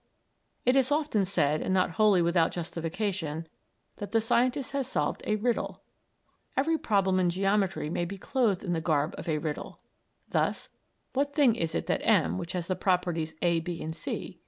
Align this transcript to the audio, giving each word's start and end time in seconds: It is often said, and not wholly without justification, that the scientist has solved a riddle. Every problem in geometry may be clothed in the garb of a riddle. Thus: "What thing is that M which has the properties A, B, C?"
It 0.65 0.75
is 0.75 0.91
often 0.91 1.25
said, 1.25 1.61
and 1.61 1.75
not 1.75 1.91
wholly 1.91 2.23
without 2.23 2.49
justification, 2.49 3.47
that 3.97 4.11
the 4.13 4.19
scientist 4.19 4.71
has 4.71 4.87
solved 4.87 5.21
a 5.27 5.35
riddle. 5.35 5.83
Every 6.57 6.79
problem 6.79 7.19
in 7.19 7.29
geometry 7.29 7.87
may 7.87 8.05
be 8.05 8.17
clothed 8.17 8.63
in 8.63 8.73
the 8.73 8.81
garb 8.81 9.13
of 9.19 9.29
a 9.29 9.37
riddle. 9.37 9.79
Thus: 10.27 10.69
"What 11.13 11.35
thing 11.35 11.55
is 11.55 11.73
that 11.73 11.87
M 12.03 12.39
which 12.39 12.53
has 12.53 12.65
the 12.65 12.75
properties 12.75 13.35
A, 13.43 13.59
B, 13.59 13.91
C?" 13.91 14.39